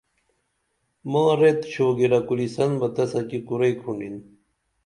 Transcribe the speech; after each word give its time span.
ماں 1.11 1.31
ریت 1.39 1.61
شوگِرہ 1.73 2.19
کُرِسن 2.27 2.71
بہ 2.79 2.87
تسہ 2.95 3.21
کی 3.29 3.37
کُرئی 3.47 3.73
کُھنڈِن 3.81 4.15